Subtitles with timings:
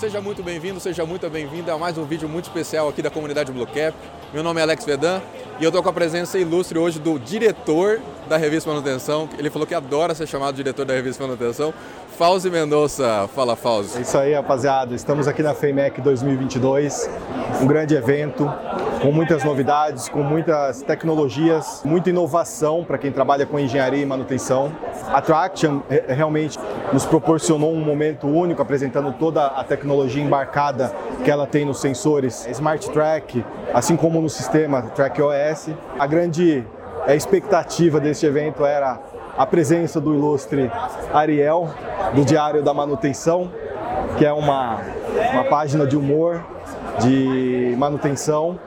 [0.00, 3.52] Seja muito bem-vindo, seja muito bem-vinda a mais um vídeo muito especial aqui da comunidade
[3.52, 3.94] Bluecap.
[4.32, 5.20] Meu nome é Alex Vedan
[5.60, 9.28] e eu estou com a presença ilustre hoje do diretor da revista Manutenção.
[9.38, 11.74] Ele falou que adora ser chamado diretor da revista Manutenção.
[12.16, 13.28] Fauzi Mendonça.
[13.34, 13.98] Fala, Fauzi.
[13.98, 14.94] É isso aí, rapaziada.
[14.94, 17.10] Estamos aqui na FEMEC 2022,
[17.60, 18.50] um grande evento
[19.02, 24.72] com muitas novidades, com muitas tecnologias, muita inovação para quem trabalha com engenharia e manutenção.
[25.08, 26.58] A Traction realmente
[26.92, 30.92] nos proporcionou um momento único, apresentando toda a tecnologia embarcada
[31.24, 35.70] que ela tem nos sensores Smart Track, assim como no sistema Track OS.
[35.98, 36.64] A grande
[37.08, 38.98] expectativa deste evento era
[39.38, 40.70] a presença do ilustre
[41.12, 41.70] Ariel,
[42.14, 43.50] do Diário da Manutenção,
[44.18, 44.80] que é uma,
[45.32, 46.44] uma página de humor,
[47.00, 48.58] de manutenção,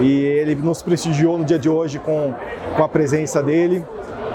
[0.00, 2.34] e ele nos prestigiou no dia de hoje com,
[2.76, 3.84] com a presença dele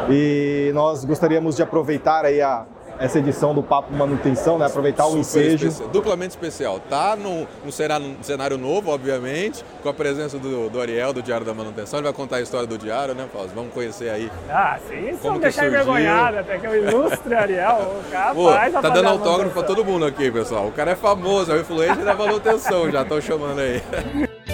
[0.09, 2.65] e nós gostaríamos de aproveitar aí a,
[2.99, 4.65] essa edição do Papo Manutenção, né?
[4.65, 5.67] aproveitar o ensejo.
[5.67, 6.79] Especial, duplamente especial.
[6.79, 11.21] Tá num, num, cenário, num cenário novo, obviamente, com a presença do, do, Ariel, do
[11.21, 11.99] Diário da Manutenção.
[11.99, 13.53] Ele vai contar a história do Diário, né, Fausto?
[13.55, 14.31] Vamos conhecer aí.
[14.49, 18.89] Ah, sim, vamos deixar envergonhado, até que o ilustre Ariel, o cara Pô, faz Tá
[18.89, 20.67] dando autógrafo pra todo mundo aqui, pessoal.
[20.67, 23.81] O cara é famoso, é o influente da manutenção, já estão chamando aí.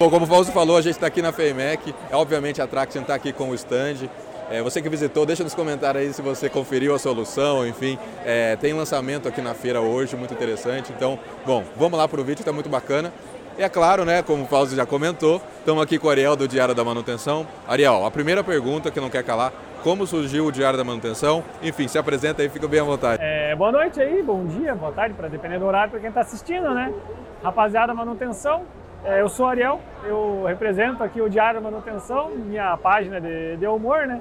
[0.00, 1.94] Bom, como o Fausto falou, a gente está aqui na FEIMEC.
[2.10, 4.08] É, obviamente a Traction está aqui com o stand.
[4.50, 7.96] É, você que visitou, deixa nos comentários aí se você conferiu a solução, enfim.
[8.24, 10.92] É, tem lançamento aqui na feira hoje, muito interessante.
[10.92, 13.12] Então, bom, vamos lá para o vídeo, está muito bacana.
[13.56, 16.48] E é claro, né, como o Fausto já comentou, estamos aqui com o Ariel do
[16.48, 17.46] Diário da Manutenção.
[17.68, 19.52] Ariel, a primeira pergunta que não quer calar,
[19.84, 21.44] como surgiu o Diário da Manutenção?
[21.62, 23.22] Enfim, se apresenta aí, fica bem à vontade.
[23.22, 26.22] É, boa noite aí, bom dia, boa tarde, para depender do horário para quem está
[26.22, 26.92] assistindo, né?
[27.40, 28.62] Rapaziada Manutenção,
[29.04, 34.06] é, eu sou Ariel, eu represento aqui o Diário Manutenção, minha página de, de humor,
[34.06, 34.20] né?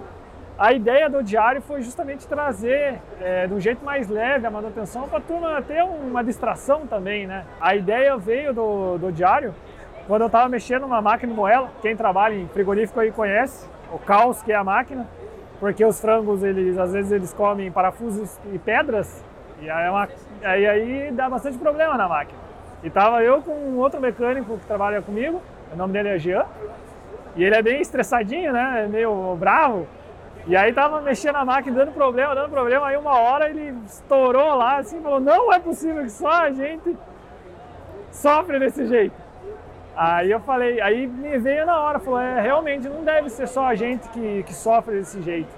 [0.59, 5.07] A ideia do diário foi justamente trazer é, de um jeito mais leve a manutenção
[5.07, 7.45] para a turma ter uma distração também, né?
[7.61, 9.56] A ideia veio do, do diário
[10.06, 11.72] quando eu estava mexendo numa máquina moela.
[11.81, 15.07] Quem trabalha em frigorífico aí conhece o caos que é a máquina,
[15.61, 19.23] porque os frangos eles às vezes eles comem parafusos e pedras
[19.61, 20.09] e aí, é uma,
[20.44, 22.38] aí, aí dá bastante problema na máquina.
[22.84, 25.41] E tava eu com um outro mecânico que trabalha comigo,
[25.72, 26.45] o nome dele é Jean,
[27.38, 28.84] e ele é bem estressadinho, né?
[28.84, 29.88] É meio bravo.
[30.49, 32.87] E aí tava mexendo na máquina, dando problema, dando problema.
[32.87, 36.97] Aí uma hora ele estourou lá, assim, falou: Não é possível que só a gente
[38.11, 39.13] sofre desse jeito.
[39.95, 43.67] Aí eu falei, aí me veio na hora, falou: É, realmente não deve ser só
[43.67, 45.53] a gente que, que sofre desse jeito.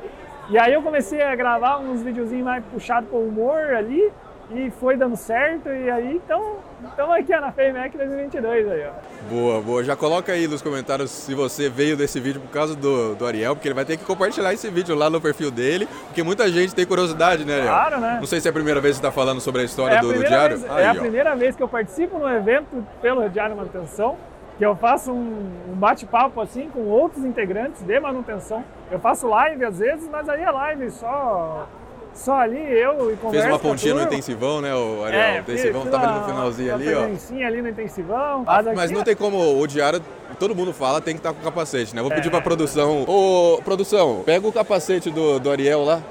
[0.49, 4.11] E aí eu comecei a gravar uns videozinhos mais puxados o humor ali
[4.53, 5.69] e foi dando certo.
[5.69, 9.29] E aí, então, estamos aqui ó, na FEMEC 2022 aí, ó.
[9.29, 9.83] Boa, boa.
[9.83, 13.55] Já coloca aí nos comentários se você veio desse vídeo por causa do, do Ariel,
[13.55, 16.75] porque ele vai ter que compartilhar esse vídeo lá no perfil dele, porque muita gente
[16.75, 17.67] tem curiosidade, né, Ariel?
[17.67, 18.17] Claro, né?
[18.19, 20.01] Não sei se é a primeira vez que você está falando sobre a história é
[20.01, 20.57] do, do, Diário.
[20.57, 20.95] Vez, aí, é a ó.
[20.95, 24.17] primeira vez que eu participo no evento pelo Diário Manutenção,
[24.57, 28.63] que eu faço um, um bate-papo assim com outros integrantes de manutenção.
[28.91, 31.67] Eu faço live às vezes, mas aí é live só
[32.13, 35.21] só ali eu e conversa Fez uma pontinha no intensivão, né, o Ariel?
[35.21, 37.15] É, o intensivão tava ali no finalzinho ali, ó.
[37.17, 38.43] Sim, ali no intensivão.
[38.45, 40.01] Ah, mas não tem como o diário,
[40.39, 42.01] todo mundo fala, tem que estar com capacete, né?
[42.01, 42.31] Vou pedir é.
[42.31, 43.03] pra produção.
[43.07, 46.01] Ô, produção, pega o capacete do, do Ariel lá.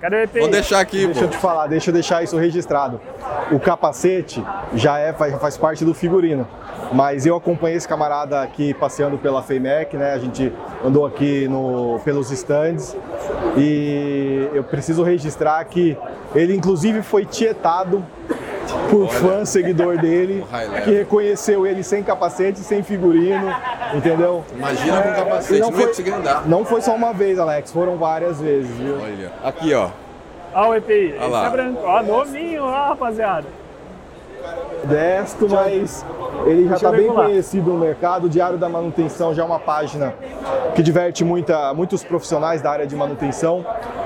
[0.00, 0.40] Cadê o EPI?
[0.40, 1.26] Vou deixar aqui, Deixa pô.
[1.26, 3.00] eu te falar, deixa eu deixar isso registrado.
[3.52, 4.42] O capacete
[4.74, 6.48] já é, faz, faz parte do figurino.
[6.92, 10.12] Mas eu acompanhei esse camarada aqui passeando pela FEMEC, né?
[10.12, 10.52] A gente
[10.84, 12.96] andou aqui no, pelos stands
[13.56, 15.96] e eu preciso registrar que
[16.34, 18.04] ele inclusive foi tietado
[18.90, 19.08] por Olha.
[19.08, 20.44] fã, seguidor dele,
[20.84, 23.54] que reconheceu ele sem capacete, sem figurino,
[23.94, 24.44] entendeu?
[24.54, 26.48] Imagina com capacete, não, não foi, ia andar.
[26.48, 28.96] Não foi só uma vez, Alex, foram várias vezes, viu?
[29.00, 29.90] Olha, aqui ó.
[30.52, 33.59] Olha o EPI, Olha esse é branco, ó, novinho, ó, rapaziada
[34.80, 36.04] modesto, mas
[36.46, 38.26] ele já está bem conhecido no mercado.
[38.26, 40.14] O Diário da Manutenção já é uma página
[40.74, 43.64] que diverte muita, muitos profissionais da área de manutenção.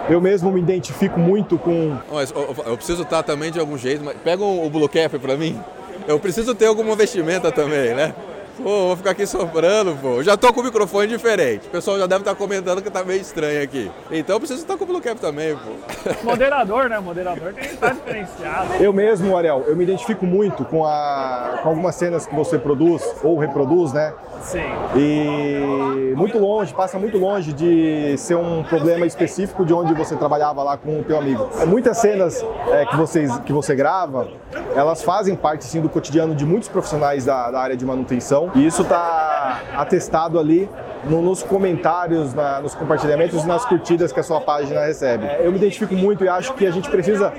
[0.09, 1.97] Eu mesmo me identifico muito com.
[2.13, 2.33] Mas
[2.67, 5.59] eu preciso estar também de algum jeito, mas pega o Blue Cap para mim.
[6.07, 8.15] Eu preciso ter alguma vestimenta também, né?
[8.56, 10.23] Pô, vou ficar aqui soprando, pô.
[10.23, 11.67] Já tô com o microfone diferente.
[11.67, 13.91] O pessoal já deve estar comentando que tá meio estranho aqui.
[14.11, 15.73] Então eu preciso estar com o Blue Cap também, pô.
[16.23, 16.99] Moderador, né?
[17.01, 18.75] Moderador tem que estar diferenciado.
[18.75, 23.03] Eu mesmo, Ariel, eu me identifico muito com, a, com algumas cenas que você produz
[23.23, 24.12] ou reproduz, né?
[24.43, 24.62] Sim.
[24.97, 26.04] E
[26.35, 30.77] muito longe, passa muito longe de ser um problema específico de onde você trabalhava lá
[30.77, 31.49] com o teu amigo.
[31.67, 34.29] Muitas cenas é, que, vocês, que você grava,
[34.75, 38.67] elas fazem parte sim do cotidiano de muitos profissionais da, da área de manutenção e
[38.67, 40.69] isso está atestado ali
[41.09, 45.27] no, nos comentários, na, nos compartilhamentos e nas curtidas que a sua página recebe.
[45.27, 47.33] É, eu me identifico muito e acho que a gente precisa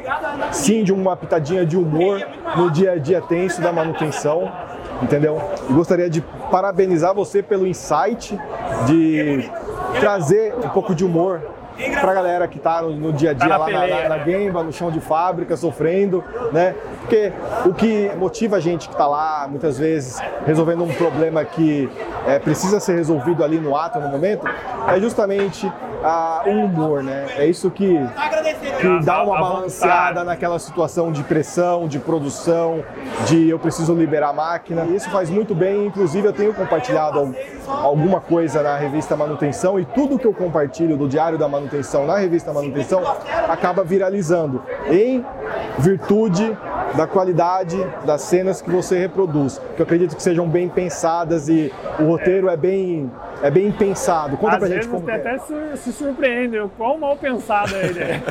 [0.51, 2.25] sim de uma pitadinha de humor
[2.55, 4.51] no dia a dia tenso da manutenção,
[5.01, 5.41] entendeu?
[5.69, 6.21] E gostaria de
[6.51, 8.39] parabenizar você pelo insight
[8.85, 9.49] de
[9.99, 11.41] trazer um pouco de humor
[11.99, 14.19] para a galera que está no, no, dia a dia tá lá na, na, na
[14.19, 16.75] Gemba, no chão de fábrica, sofrendo, né?
[17.01, 17.31] Porque
[17.65, 21.89] o que motiva a gente que está lá, muitas vezes, resolvendo um problema que
[22.25, 24.47] é, precisa ser resolvido ali no ato, no momento,
[24.87, 25.71] é justamente
[26.03, 27.27] ah, o humor, né?
[27.37, 27.99] É isso que,
[28.79, 32.83] que dá uma balanceada naquela situação de pressão, de produção,
[33.25, 34.85] de eu preciso liberar a máquina.
[34.85, 37.35] E isso faz muito bem, inclusive eu tenho compartilhado
[37.67, 42.17] alguma coisa na revista Manutenção e tudo que eu compartilho do Diário da Manutenção na
[42.17, 43.01] revista Manutenção
[43.47, 45.25] acaba viralizando em
[45.79, 46.57] virtude
[46.95, 51.73] da qualidade das cenas que você reproduz, que eu acredito que sejam bem pensadas e
[51.99, 54.37] o roteiro é bem é bem pensado.
[54.37, 55.15] Conta Às pra gente como você é.
[55.15, 55.37] até
[55.75, 58.23] se surpreende o quão mal pensada é a ideia.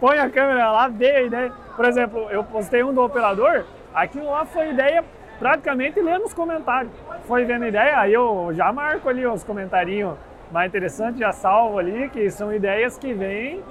[0.00, 1.52] Põe a câmera lá, vê a ideia.
[1.76, 3.64] Por exemplo, eu postei um do operador,
[3.94, 5.04] aquilo lá foi ideia
[5.38, 6.92] praticamente lendo os comentários.
[7.26, 10.16] Foi vendo ideia, aí eu já marco ali os comentarinhos
[10.50, 13.62] mais interessantes, já salvo ali, que são ideias que vêm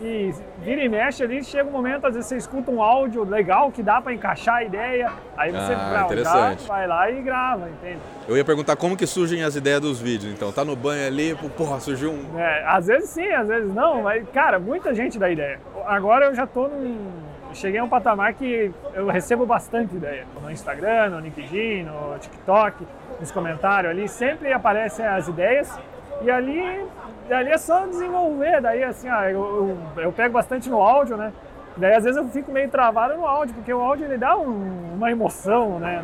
[0.00, 0.32] e
[0.62, 3.82] vira e mexe ali, chega um momento, às vezes você escuta um áudio legal que
[3.82, 6.68] dá para encaixar a ideia, aí você ah, interessante.
[6.68, 7.98] vai lá e grava, entende?
[8.28, 11.34] Eu ia perguntar como que surgem as ideias dos vídeos, então, tá no banho ali,
[11.56, 12.38] porra, surgiu um...
[12.38, 15.58] É, às vezes sim, às vezes não, mas, cara, muita gente dá ideia.
[15.86, 17.08] Agora eu já tô num...
[17.54, 20.26] Cheguei a um patamar que eu recebo bastante ideia.
[20.42, 22.86] No Instagram, no LinkedIn, no TikTok,
[23.18, 25.78] nos comentários ali, sempre aparecem as ideias
[26.22, 26.86] e ali
[27.30, 31.32] ali é só desenvolver, daí assim, ah, eu, eu, eu, pego bastante no áudio, né?
[31.76, 34.94] Daí às vezes eu fico meio travado no áudio, porque o áudio ele dá um,
[34.94, 36.02] uma emoção, né,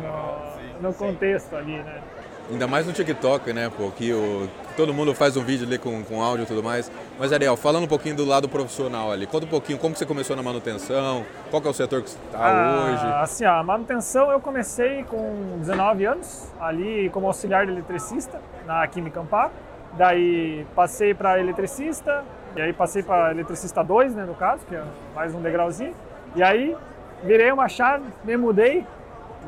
[0.79, 2.01] no, no contexto ali, né?
[2.49, 4.47] Ainda mais no TikTok, né, pô, que o,
[4.77, 6.91] todo mundo faz um vídeo ali com, com áudio e tudo mais.
[7.17, 10.35] Mas, Ariel, falando um pouquinho do lado profissional ali, conta um pouquinho como você começou
[10.35, 13.05] na manutenção, qual é o setor que você está ah, hoje?
[13.23, 19.19] Assim, a manutenção eu comecei com 19 anos, ali como auxiliar de eletricista na Química
[19.19, 19.51] Amparo.
[19.93, 22.23] Daí passei para eletricista,
[22.55, 24.83] e aí passei para eletricista 2, né, no caso, que é
[25.15, 25.95] mais um degrauzinho.
[26.35, 26.75] E aí
[27.23, 28.85] virei uma chave, me mudei,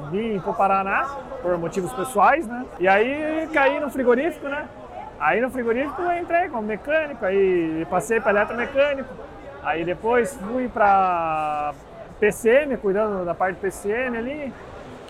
[0.09, 1.17] vim para o Paraná
[1.47, 2.65] por motivos pessoais, né?
[2.77, 4.67] E aí caí no frigorífico, né?
[5.17, 9.09] Aí no frigorífico eu entrei como mecânico, aí passei para eletromecânico.
[9.63, 11.73] Aí depois fui para
[12.19, 14.53] PCM, cuidando da parte PCM ali.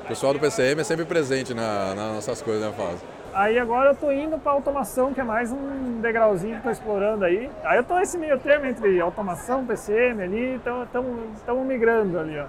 [0.03, 2.99] O pessoal do PCM é sempre presente na, nas nossas coisas, né, Fábio?
[3.33, 7.25] Aí agora eu tô indo para automação, que é mais um degrauzinho que tô explorando
[7.25, 7.51] aí.
[7.63, 12.45] Aí eu tô nesse meio termo entre automação, PCM ali, então estamos migrando ali, ó,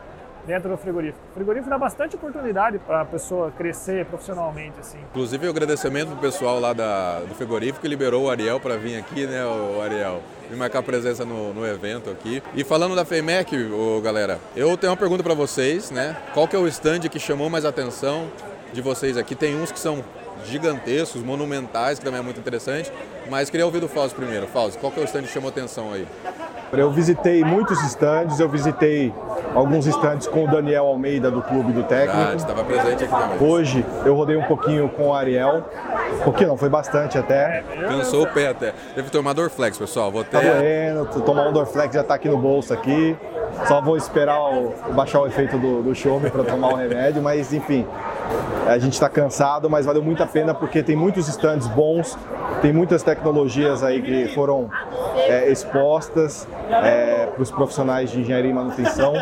[0.48, 1.18] dentro do frigorífico.
[1.30, 4.98] O frigorífico dá bastante oportunidade para a pessoa crescer profissionalmente, assim.
[5.10, 8.96] Inclusive o agradecimento pro pessoal lá da, do frigorífico que liberou o Ariel para vir
[8.96, 10.20] aqui, né, o Ariel?
[10.50, 12.42] e marcar presença no, no, evento aqui.
[12.54, 16.16] E falando da FEMEC, ô, galera, eu tenho uma pergunta para vocês, né?
[16.32, 18.30] Qual que é o stand que chamou mais atenção
[18.72, 19.34] de vocês aqui?
[19.34, 20.02] Tem uns que são
[20.46, 22.90] gigantescos, monumentais, que também é muito interessante.
[23.28, 24.46] Mas queria ouvir do Fausto primeiro.
[24.46, 26.06] Fausto, qual que é o stand que chamou atenção aí?
[26.72, 29.12] Eu visitei muitos stands, eu visitei
[29.54, 32.30] alguns stands com o Daniel Almeida do Clube do Técnico.
[32.30, 33.48] Ah, estava presente aqui também.
[33.48, 35.64] Hoje eu rodei um pouquinho com o Ariel.
[36.20, 37.64] Um pouquinho não, foi bastante até.
[37.88, 38.74] Cansou o pé até.
[38.94, 40.10] Deve tomar Dorflex, pessoal.
[40.10, 40.40] Vou até...
[40.40, 43.16] Tá doendo, tomar um Dorflex já está aqui no bolso aqui.
[43.66, 47.52] Só vou esperar o, baixar o efeito do, do show para tomar o remédio, mas
[47.52, 47.86] enfim,
[48.66, 52.16] a gente está cansado, mas valeu muito a pena porque tem muitos stands bons,
[52.62, 54.70] tem muitas tecnologias aí que foram
[55.18, 59.12] é, expostas é, para os profissionais de engenharia e manutenção,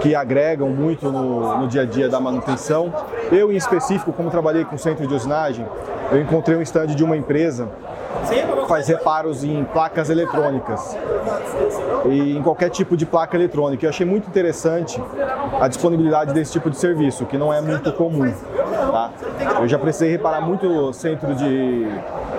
[0.00, 2.92] que agregam muito no, no dia a dia da manutenção.
[3.30, 5.66] Eu, em específico, como trabalhei com centro de usinagem,
[6.10, 7.68] eu encontrei um stand de uma empresa
[8.66, 10.96] faz reparos em placas eletrônicas
[12.06, 13.84] e em qualquer tipo de placa eletrônica.
[13.84, 15.00] Eu achei muito interessante
[15.60, 18.32] a disponibilidade desse tipo de serviço, que não é muito comum.
[18.90, 19.10] Tá?
[19.60, 21.86] Eu já precisei reparar muito centro de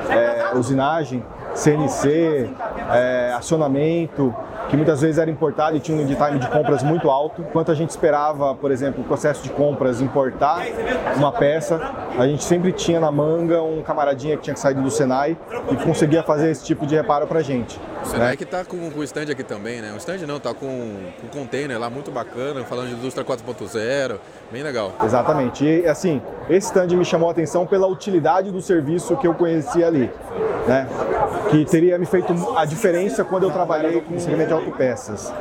[0.09, 2.49] é, usinagem, CNC,
[2.91, 4.33] é, acionamento,
[4.69, 7.41] que muitas vezes era importado e tinha um lead time de compras muito alto.
[7.41, 10.65] Enquanto a gente esperava, por exemplo, o processo de compras importar
[11.15, 11.79] uma peça,
[12.17, 15.37] a gente sempre tinha na manga um camaradinha que tinha que saído do Senai
[15.71, 17.79] e conseguia fazer esse tipo de reparo para a gente.
[18.03, 18.35] O Senai né?
[18.35, 19.91] que está com, o stand aqui também, né?
[19.93, 24.17] O stand não, está com um container lá muito bacana, falando de indústria 4.0,
[24.51, 24.93] bem legal.
[25.03, 25.65] Exatamente.
[25.65, 29.87] E assim, esse stand me chamou a atenção pela utilidade do serviço que eu conhecia
[29.87, 30.11] ali,
[30.67, 30.87] né?
[31.49, 35.33] Que teria me feito a diferença quando eu trabalhei com segmento de autopeças.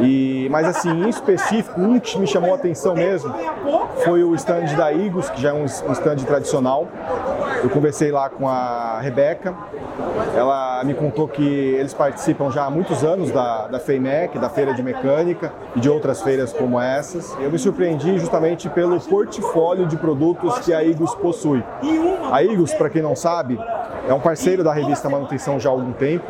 [0.00, 3.32] E, mas assim, em específico, um que me chamou a atenção mesmo
[4.04, 6.88] foi o stand da Igos, que já é um stand tradicional.
[7.62, 9.54] Eu conversei lá com a Rebeca,
[10.36, 14.82] ela me contou que eles participam já há muitos anos da, da da Feira de
[14.82, 17.34] Mecânica e de outras feiras como essas.
[17.40, 21.62] Eu me surpreendi justamente pelo portfólio de produtos que a Igos possui.
[22.30, 23.58] A Igos, para quem não sabe,
[24.06, 26.24] é um parceiro da revista Manutenção já há algum tempo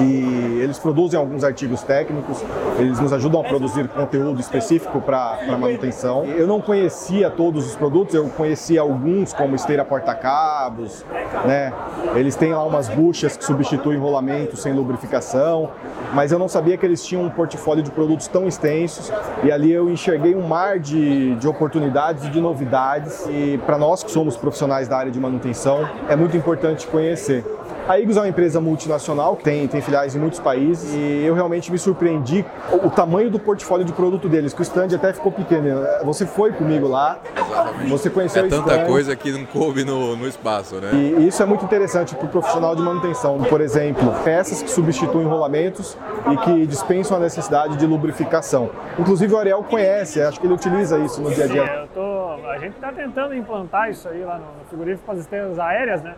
[0.00, 2.42] e eles produzem alguns artigos técnicos,
[2.78, 6.24] eles nos ajudam a produzir conteúdo específico para manutenção.
[6.24, 11.04] Eu não conhecia todos os produtos, eu conhecia alguns como esteira porta-cabos,
[11.44, 11.72] né?
[12.14, 15.70] Eles têm lá umas buchas que substituem rolamento sem lubrificação,
[16.14, 19.12] mas eu não sabia que eles tinham um portfólio de produtos tão extensos
[19.42, 24.02] e ali eu enxerguei um mar de, de oportunidades e de novidades e para nós
[24.02, 27.44] que somos profissionais da área de manutenção é muito importante conhecer.
[27.88, 31.72] A Igos é uma empresa multinacional, tem, tem filiais em muitos países e eu realmente
[31.72, 35.32] me surpreendi o, o tamanho do portfólio de produto deles, que o stand até ficou
[35.32, 35.80] pequeno.
[36.04, 37.90] Você foi comigo lá, Exatamente.
[37.90, 40.90] você conheceu é o tanta coisa que não coube no, no espaço, né?
[40.92, 43.38] E isso é muito interessante para o profissional de manutenção.
[43.38, 45.96] Por exemplo, peças que substituem rolamentos
[46.30, 48.68] e que dispensam a necessidade de lubrificação.
[48.98, 51.66] Inclusive o Ariel conhece, acho que ele utiliza isso no dia a dia.
[51.66, 55.20] Sim, eu tô, a gente está tentando implantar isso aí lá no frigorífico para as
[55.20, 56.14] esteiras aéreas, né?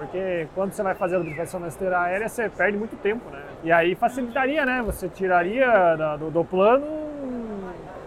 [0.00, 3.42] Porque quando você vai fazer a lubrificação na esteira aérea, você perde muito tempo, né?
[3.62, 4.82] E aí facilitaria, né?
[4.82, 7.10] Você tiraria do, do plano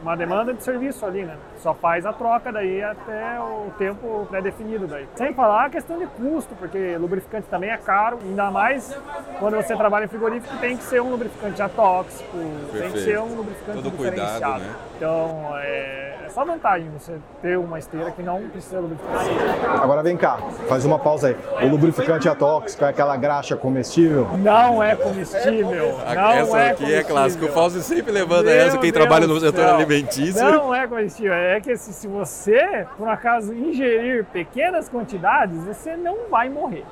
[0.01, 1.37] uma demanda de serviço ali, né?
[1.57, 5.07] Só faz a troca daí até o tempo pré-definido daí.
[5.15, 8.93] Sem falar a questão de custo, porque lubrificante também é caro, ainda mais
[9.39, 12.81] quando você trabalha em frigorífico, tem que ser um lubrificante atóxico, Perfeito.
[12.81, 14.39] tem que ser um lubrificante Todo diferenciado.
[14.39, 14.75] Cuidado, né?
[14.97, 19.81] Então, é, só vantagem você ter uma esteira que não precisa lubrificar.
[19.81, 20.37] Agora vem cá,
[20.67, 21.65] faz uma pausa aí.
[21.65, 24.27] O lubrificante é tóxico, é aquela graxa comestível?
[24.37, 25.97] Não é comestível.
[26.13, 27.45] Não essa é aqui é clássico.
[27.45, 30.43] O Fausto sempre levanta Meu essa, quem Deus trabalha no setor alimentício.
[30.43, 31.33] Não é comestível.
[31.33, 36.85] É que se, se você, por acaso, ingerir pequenas quantidades, você não vai morrer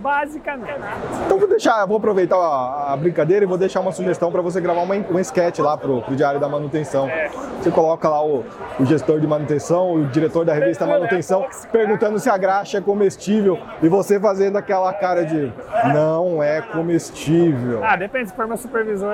[0.00, 0.80] basicamente.
[1.24, 4.60] Então vou deixar, vou aproveitar a, a brincadeira e vou deixar uma sugestão para você
[4.60, 7.08] gravar uma, um sketch lá pro, pro Diário da Manutenção.
[7.08, 7.28] É.
[7.60, 8.44] Você coloca lá o,
[8.78, 13.58] o, gestor de manutenção, o diretor da revista Manutenção, perguntando se a graxa é comestível
[13.82, 15.52] e você fazendo aquela cara de
[15.92, 17.82] não é comestível.
[17.82, 19.12] Ah, depende, se for meu supervisor,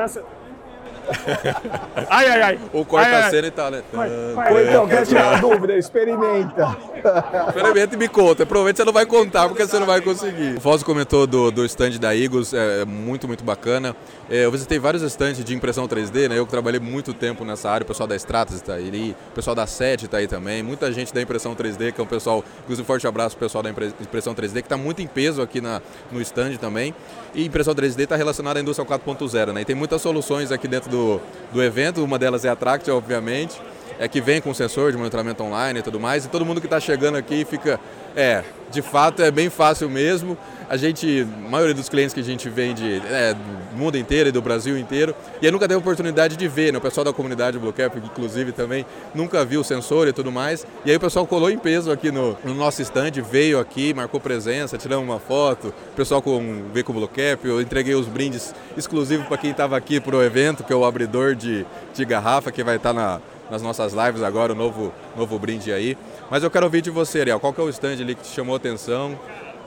[2.09, 2.59] ai, ai, ai.
[2.73, 3.83] O corta-cena e tal, né?
[3.93, 5.77] Ou então, quer tirar dúvida?
[5.77, 6.77] Experimenta.
[7.49, 8.47] Experimenta e me conta.
[8.47, 10.57] Provavelmente você não vai contar porque você não vai conseguir.
[10.57, 13.95] O Foz comentou do, do stand da Eagles, é, é muito, muito bacana.
[14.29, 16.39] É, eu visitei vários stands de impressão 3D, né?
[16.39, 19.67] Eu trabalhei muito tempo nessa área, o pessoal da Stratas está aí, o pessoal da
[19.67, 22.85] SET está aí também, muita gente da impressão 3D, que é um pessoal, inclusive um
[22.85, 25.81] forte abraço pro pessoal da impressão 3D, que está muito em peso aqui na,
[26.11, 26.95] no stand também.
[27.35, 29.61] E impressão 3D está relacionada à indústria 4.0, né?
[29.61, 31.21] E tem muitas soluções aqui dentro do,
[31.53, 33.61] do evento, uma delas é a Tract, obviamente,
[34.01, 36.67] é que vem com sensor de monitoramento online e tudo mais, e todo mundo que
[36.67, 37.79] está chegando aqui fica,
[38.17, 40.39] é, de fato é bem fácil mesmo.
[40.71, 44.33] A gente, a maioria dos clientes que a gente vende é do mundo inteiro e
[44.33, 46.79] do Brasil inteiro, e eu nunca teve oportunidade de ver, né?
[46.79, 50.67] O pessoal da comunidade Blue Cap, inclusive, também nunca viu o sensor e tudo mais.
[50.85, 54.19] E aí o pessoal colou em peso aqui no, no nosso stand, veio aqui, marcou
[54.19, 58.07] presença, tiramos uma foto, o pessoal com, veio com o Blue Cap, eu entreguei os
[58.07, 62.05] brindes exclusivos para quem estava aqui para o evento, que é o abridor de, de
[62.07, 65.97] garrafa, que vai estar tá na, nas nossas lives agora, o novo, novo brinde aí.
[66.31, 68.29] Mas eu quero ouvir de você, Ariel, qual que é o stand ali que te
[68.29, 69.19] chamou a atenção?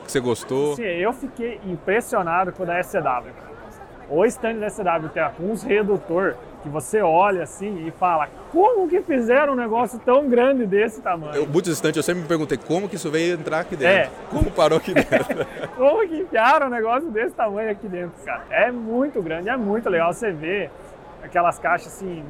[0.04, 0.76] que você gostou?
[0.76, 3.32] Sim, eu fiquei impressionado com o da SCW.
[4.10, 9.02] O stand da SCW tem uns redutor que você olha assim e fala, como que
[9.02, 11.34] fizeram um negócio tão grande desse tamanho?
[11.34, 13.96] Eu, muitos instantes eu sempre me perguntei como que isso veio entrar aqui dentro.
[13.96, 14.10] É.
[14.30, 15.46] Como parou aqui dentro?
[15.76, 18.44] como que enfiaram um negócio desse tamanho aqui dentro, cara?
[18.50, 20.70] É muito grande, é muito legal você ver
[21.24, 22.24] aquelas caixas assim.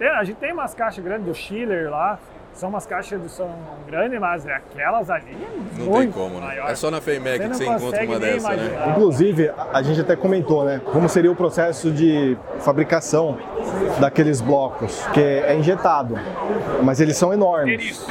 [0.00, 2.18] Tem, a gente tem umas caixas grandes do Schiller lá,
[2.54, 3.50] são umas caixas de som
[3.86, 5.36] grandes, mas aquelas ali
[5.78, 6.46] é Não tem como, né?
[6.46, 6.70] Maior.
[6.70, 8.86] É só na FEMEC que você encontra uma dessa, né?
[8.90, 10.80] Inclusive, a gente até comentou, né?
[10.84, 13.38] Como seria o processo de fabricação
[13.98, 16.18] daqueles blocos, que é injetado,
[16.82, 18.06] mas eles são enormes.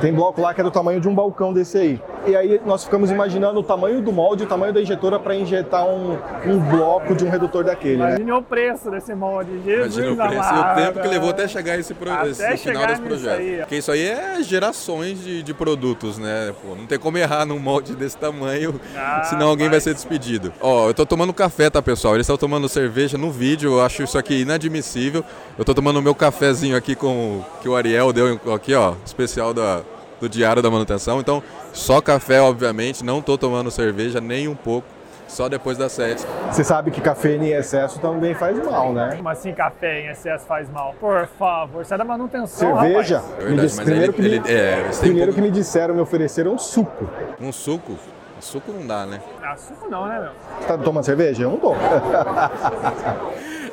[0.00, 2.00] Tem bloco lá que é do tamanho de um balcão desse aí.
[2.26, 5.86] E aí nós ficamos imaginando o tamanho do molde, o tamanho da injetora para injetar
[5.86, 7.98] um, um bloco de um redutor daquele.
[7.98, 8.08] Né?
[8.08, 9.62] Imagine o preço desse molde.
[9.64, 10.80] Jesus Imagina o preço amado.
[10.80, 13.22] e o tempo que levou até chegar esse, pro, Até esse final chegar desse nisso
[13.22, 13.38] projeto.
[13.40, 16.54] aí, Porque isso aí é gerações de, de produtos, né?
[16.62, 20.52] Pô, não tem como errar num molde desse tamanho, Ah, senão alguém vai ser despedido.
[20.60, 22.14] Ó, eu tô tomando café, tá, pessoal?
[22.14, 25.24] Eles estão tomando cerveja no vídeo, eu acho isso aqui inadmissível.
[25.58, 29.52] Eu tô tomando o meu cafezinho aqui com que o Ariel deu aqui, ó, especial
[29.54, 29.82] da,
[30.20, 31.20] do Diário da Manutenção.
[31.20, 34.86] Então, só café, obviamente, não tô tomando cerveja nem um pouco,
[35.26, 36.24] só depois das sete.
[36.50, 39.14] Você sabe que cafeína em excesso também faz mal, né?
[39.16, 40.94] Como assim café em excesso faz mal?
[41.00, 43.22] Por favor, sai da manutenção, Cerveja.
[43.38, 45.94] É verdade, disse- mas primeiro, ele- que, me, ele- é, primeiro pouco- que me disseram,
[45.94, 47.08] me ofereceram um suco.
[47.40, 47.96] Um suco?
[48.38, 49.20] Suco não dá, né?
[49.42, 50.30] Ah, suco não, né, meu?
[50.60, 51.42] Você tá tomando cerveja?
[51.42, 51.76] Eu não tomo.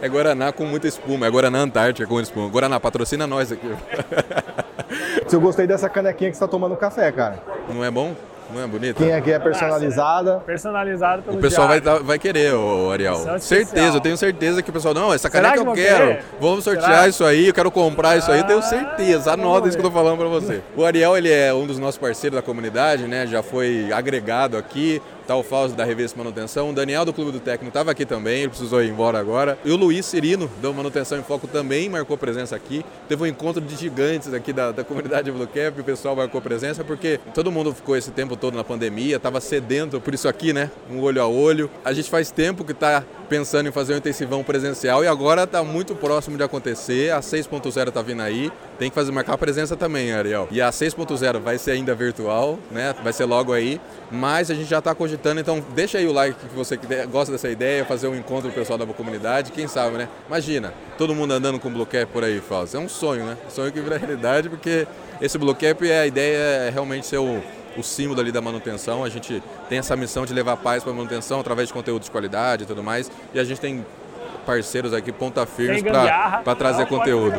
[0.01, 2.49] É Guaraná com muita espuma, é Guaraná Antártica com espuma.
[2.49, 3.73] Guaraná, patrocina nós aqui.
[5.31, 7.39] Eu gostei dessa canequinha que você tá tomando café, cara.
[7.69, 8.13] Não é bom?
[8.53, 8.97] Não é bonito?
[8.97, 10.37] Quem aqui é personalizada.
[10.45, 13.15] Personalizado pelo O pessoal vai, dar- vai querer, ô Ariel.
[13.15, 16.07] Edição Certeza, eu tenho certeza que o pessoal, não, essa caneca que eu quero.
[16.07, 16.23] querer?
[16.39, 17.07] Vamos sortear Será?
[17.07, 19.31] isso aí, eu quero comprar isso aí, eu tenho Ah, certeza.
[19.33, 20.61] Anota isso que eu tô falando pra você.
[20.75, 23.25] O Ariel, ele é um dos nossos parceiros da comunidade, né?
[23.25, 25.01] Já foi agregado aqui.
[25.25, 28.41] Tá o Fausto da Revista Manutenção, o Daniel do Clube do Técnico estava aqui também,
[28.41, 29.57] ele precisou ir embora agora.
[29.63, 32.83] E o Luiz Cirino, do Manutenção em Foco, também marcou presença aqui.
[33.07, 36.83] Teve um encontro de gigantes aqui da, da comunidade Blue Cap, o pessoal marcou presença,
[36.83, 40.69] porque todo mundo ficou esse tempo todo na pandemia, estava sedento por isso aqui, né?
[40.91, 41.71] Um olho a olho.
[41.85, 45.63] A gente faz tempo que está pensando em fazer um intensivão presencial e agora está
[45.63, 47.11] muito próximo de acontecer.
[47.11, 50.47] A 6.0 está vindo aí, tem que fazer marcar a presença também, Ariel.
[50.51, 52.93] E a 6.0 vai ser ainda virtual, né?
[53.03, 53.79] Vai ser logo aí,
[54.11, 57.49] mas a gente já está cogitando, então deixa aí o like que você gosta dessa
[57.49, 60.07] ideia, fazer um encontro pessoal da comunidade, quem sabe, né?
[60.27, 62.77] Imagina, todo mundo andando com Cap por aí, Fausto.
[62.77, 63.37] É um sonho, né?
[63.49, 64.87] Sonho que vira realidade, porque
[65.21, 67.41] esse Cap, é a ideia é realmente ser o,
[67.77, 69.03] o símbolo ali da manutenção.
[69.03, 72.11] A gente tem essa missão de levar paz para a manutenção através de conteúdo de
[72.11, 73.11] qualidade e tudo mais.
[73.33, 73.85] E a gente tem
[74.45, 75.81] parceiros aqui, ponta firmes,
[76.43, 77.35] para trazer conteúdo.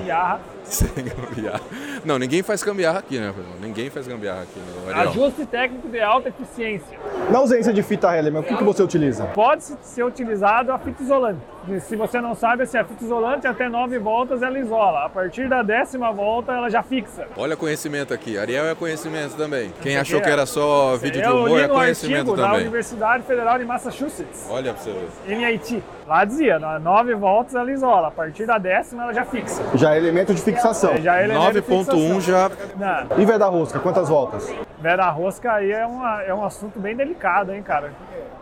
[0.65, 1.61] Sem gambiarra.
[2.05, 3.33] Não, ninguém faz gambiarra aqui, né?
[3.61, 5.11] Ninguém faz gambiarra aqui, no Ariel.
[5.11, 6.99] Ajuste técnico de alta eficiência.
[7.31, 9.25] Na ausência de fita Hellman, o que, que você utiliza?
[9.27, 11.41] Pode ser utilizado a fita isolante.
[11.69, 15.05] E Se você não sabe, se a fita isolante até 9 voltas ela isola.
[15.07, 17.27] A partir da décima volta ela já fixa.
[17.37, 18.37] Olha conhecimento aqui.
[18.39, 19.73] Ariel é conhecimento também.
[19.83, 22.61] Quem achou que é- era só vídeo de Eu humor é conhecimento artigo da também.
[22.63, 25.33] Universidade Federal de Massachusetts, Olha pra você ver.
[25.33, 25.83] MIT.
[26.07, 28.09] Lá dizia, 9 voltas ela isola.
[28.09, 29.63] A partir da décima ela já fixa.
[29.75, 30.54] Já é elemento de fixação.
[31.01, 32.21] Já é elemento de 9.1 fixação.
[32.21, 32.51] já.
[32.77, 34.55] Não, E veda rosca, quantas voltas?
[34.81, 37.93] Vera rosca aí é, uma, é um assunto bem delicado, hein, cara?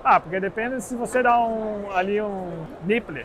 [0.05, 3.25] Ah, porque depende se você dá um, ali um nipple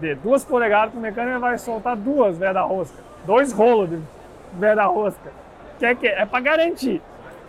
[0.00, 2.96] de duas polegadas pro mecânico, ele vai soltar duas veda rosca.
[3.24, 4.00] Dois rolos de
[4.54, 5.30] veda rosca.
[5.78, 7.00] Que é, que é pra garantir.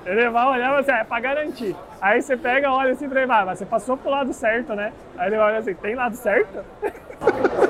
[0.06, 1.76] Ele vai olhar e vai assim, "Ah, é pra garantir.
[2.02, 4.94] Aí você pega, olha assim pra ele, "Ah, mas você passou pro lado certo, né?
[5.18, 6.64] Aí ele olha assim, tem lado certo?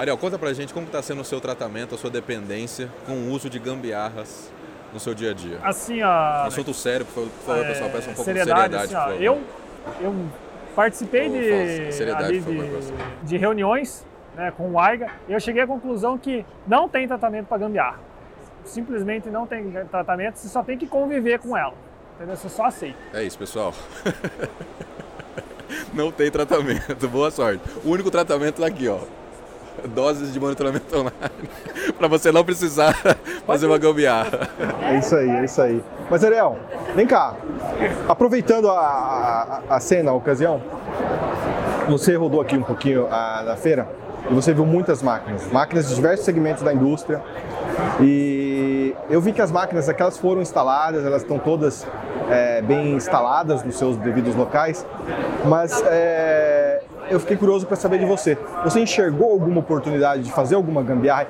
[0.00, 3.30] Ariel, conta pra gente como tá sendo o seu tratamento, a sua dependência com o
[3.30, 4.52] uso de gambiarras
[4.92, 5.58] no seu dia a dia.
[5.62, 6.44] Assim, ó.
[6.46, 9.14] Assunto sério, por favor, por favor, pessoal, peça um pouco seriedade, de seriedade.
[9.14, 9.40] assim, ó, eu,
[10.00, 10.14] eu
[10.74, 12.56] participei de, ali de,
[13.22, 14.06] de reuniões
[14.36, 17.98] né, com o AIGA e eu cheguei à conclusão que não tem tratamento para gambiarra.
[18.64, 21.74] Simplesmente não tem tratamento, você só tem que conviver com ela.
[22.16, 22.36] Entendeu?
[22.36, 22.98] Você só aceita.
[23.12, 23.72] É isso, pessoal.
[25.94, 27.62] Não tem tratamento, boa sorte.
[27.84, 28.98] O único tratamento tá aqui, ó.
[29.94, 31.12] Doses de monitoramento online.
[31.96, 32.94] pra você não precisar
[33.46, 34.50] fazer uma gambiarra.
[34.82, 35.84] É isso aí, é isso aí.
[36.10, 36.58] Mas Ariel,
[36.96, 37.36] vem cá.
[38.08, 40.60] Aproveitando a, a, a cena, a ocasião,
[41.88, 43.88] você rodou aqui um pouquinho ah, na feira
[44.28, 47.22] e você viu muitas máquinas, máquinas de diversos segmentos da indústria.
[48.00, 51.86] E eu vi que as máquinas, aquelas foram instaladas, elas estão todas
[52.30, 54.86] é, bem instaladas nos seus devidos locais,
[55.44, 58.36] mas é, eu fiquei curioso para saber de você.
[58.64, 61.26] Você enxergou alguma oportunidade de fazer alguma gambiarra?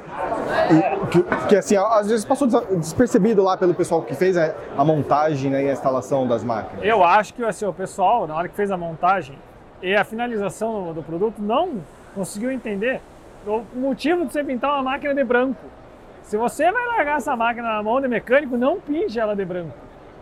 [0.71, 4.55] E, que, que, assim, às vezes passou des- despercebido lá pelo pessoal que fez a,
[4.77, 6.85] a montagem né, e a instalação das máquinas.
[6.85, 9.39] Eu acho que assim, o pessoal, na hora que fez a montagem
[9.83, 11.75] e a finalização do, do produto, não
[12.15, 13.01] conseguiu entender
[13.47, 15.61] o motivo de você pintar uma máquina de branco.
[16.23, 19.73] Se você vai largar essa máquina na mão de mecânico, não pinte ela de branco.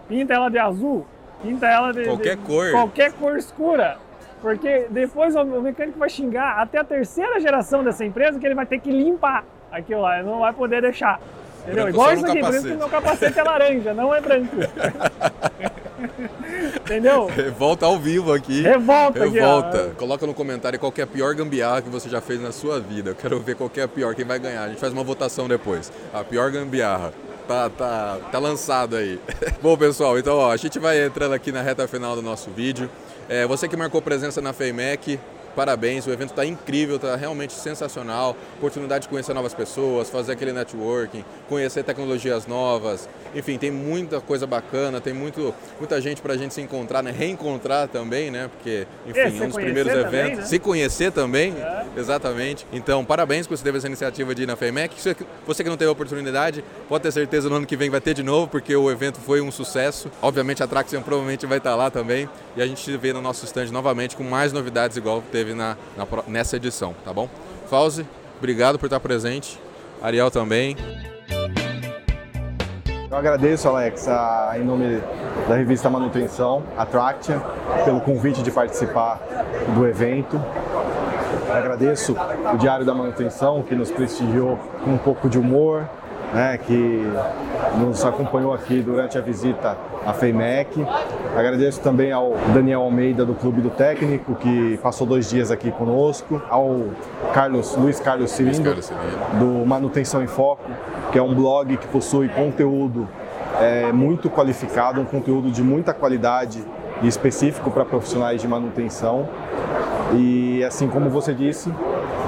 [0.09, 1.07] Pinta ela de azul,
[1.43, 2.71] pinta ela de Qualquer de- cor.
[2.71, 3.99] qualquer cor escura.
[4.41, 8.67] Porque depois o mecânico vai xingar até a terceira geração dessa empresa que ele vai
[8.67, 11.19] ter que limpar aquilo lá, ele não vai poder deixar.
[11.65, 11.89] Entendeu?
[11.89, 14.55] Igual isso aqui, por isso que meu capacete é laranja, não é branco.
[16.77, 17.27] Entendeu?
[17.27, 18.63] Revolta ao vivo aqui.
[18.63, 19.81] Revolta, Revolta.
[19.87, 22.79] Aqui, Coloca no comentário qual é a pior gambiarra que você já fez na sua
[22.79, 23.11] vida.
[23.11, 24.63] Eu quero ver qual é a pior, quem vai ganhar.
[24.65, 25.91] A gente faz uma votação depois.
[26.15, 27.13] A pior gambiarra.
[27.47, 29.21] Tá, tá, tá lançado aí.
[29.63, 32.91] Bom, pessoal, então ó, a gente vai entrando aqui na reta final do nosso vídeo.
[33.29, 35.21] É, você que marcou presença na FEIMEC,
[35.57, 38.37] parabéns, o evento está incrível, está realmente sensacional.
[38.59, 43.09] Oportunidade de conhecer novas pessoas, fazer aquele networking, conhecer tecnologias novas.
[43.35, 47.11] Enfim, tem muita coisa bacana, tem muito, muita gente para a gente se encontrar, né?
[47.11, 48.51] reencontrar também, né?
[48.55, 50.39] Porque, enfim, é, um dos primeiros também, eventos.
[50.39, 50.45] Né?
[50.45, 51.85] Se conhecer também, é.
[51.97, 52.67] exatamente.
[52.73, 54.95] Então, parabéns por você teve essa iniciativa de ir na FEMEC.
[55.47, 58.13] Você que não teve a oportunidade, pode ter certeza no ano que vem vai ter
[58.13, 60.11] de novo, porque o evento foi um sucesso.
[60.21, 62.29] Obviamente, a Traxion provavelmente vai estar lá também.
[62.57, 65.77] E a gente se vê no nosso stand novamente com mais novidades igual teve na,
[65.97, 67.29] na nessa edição, tá bom?
[67.69, 68.07] Fauzi,
[68.39, 69.61] obrigado por estar presente.
[70.03, 70.77] Ariel também.
[73.11, 75.01] Eu agradeço, Alex, a, em nome
[75.49, 77.39] da revista Manutenção, Attraction,
[77.85, 79.21] pelo convite de participar
[79.75, 80.41] do evento.
[81.51, 82.17] Agradeço
[82.53, 85.89] o Diário da Manutenção, que nos prestigiou com um pouco de humor,
[86.33, 87.03] né, que
[87.79, 90.87] nos acompanhou aqui durante a visita à FEIMEC.
[91.37, 96.41] Agradeço também ao Daniel Almeida do Clube do Técnico, que passou dois dias aqui conosco,
[96.49, 96.87] ao
[97.33, 98.75] Carlos, Luiz Carlos Cilindo,
[99.39, 100.65] do Manutenção em Foco,
[101.13, 103.09] que é um blog que possui conteúdo
[103.61, 106.63] é, muito qualificado, um conteúdo de muita qualidade
[107.03, 109.29] e específico para profissionais de manutenção.
[110.15, 111.73] E assim como você disse,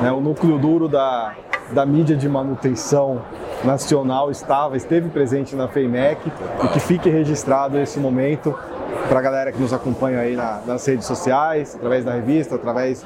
[0.02, 1.34] né, o núcleo duro da,
[1.72, 3.22] da mídia de manutenção
[3.64, 6.20] nacional estava, esteve presente na FEIMEC
[6.64, 8.54] e que fique registrado esse momento
[9.08, 13.04] para a galera que nos acompanha aí na, nas redes sociais, através da revista, através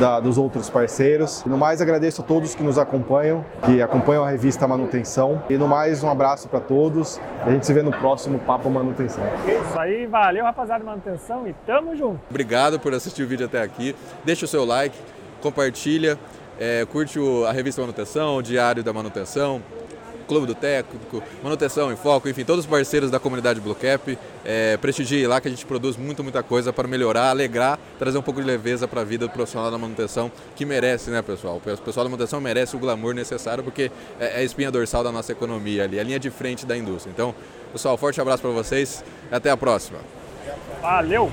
[0.00, 1.42] da, dos outros parceiros.
[1.46, 5.42] E no mais, agradeço a todos que nos acompanham, que acompanham a revista Manutenção.
[5.48, 7.20] E no mais, um abraço para todos.
[7.44, 9.24] A gente se vê no próximo Papo Manutenção.
[9.46, 12.20] Isso aí, valeu rapaziada de manutenção e tamo junto.
[12.28, 13.94] Obrigado por assistir o vídeo até aqui.
[14.24, 14.96] Deixa o seu like,
[15.40, 16.18] compartilha,
[16.58, 19.62] é, curte o, a revista Manutenção, o Diário da Manutenção,
[20.26, 24.18] Clube do Técnico, Manutenção em Foco, enfim, todos os parceiros da comunidade Blue Cap.
[24.44, 28.22] É, prestigie lá que a gente produz muito, muita coisa para melhorar, alegrar, trazer um
[28.22, 31.56] pouco de leveza para a vida do profissional da manutenção, que merece, né, pessoal?
[31.56, 35.10] O pessoal da manutenção merece o glamour necessário porque é, é a espinha dorsal da
[35.10, 37.10] nossa economia ali, a linha de frente da indústria.
[37.10, 37.34] Então,
[37.72, 39.98] pessoal, forte abraço para vocês e até a próxima.
[40.80, 41.30] Valeu!